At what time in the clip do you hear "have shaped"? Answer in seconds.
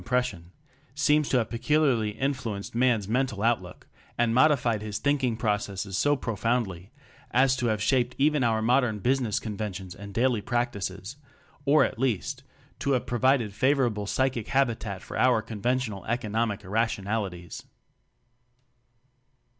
7.67-8.15